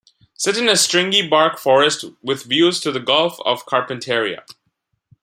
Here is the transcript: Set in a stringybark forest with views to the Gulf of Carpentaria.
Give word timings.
Set 0.33 0.57
in 0.57 0.67
a 0.67 0.71
stringybark 0.71 1.59
forest 1.59 2.05
with 2.23 2.45
views 2.45 2.79
to 2.79 2.91
the 2.91 2.99
Gulf 2.99 3.39
of 3.45 3.67
Carpentaria. 3.67 4.43